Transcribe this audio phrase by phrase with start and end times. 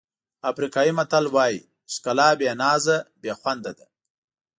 [0.51, 1.59] افریقایي متل وایي
[1.93, 3.85] ښکلا بې نازه بې خونده ده.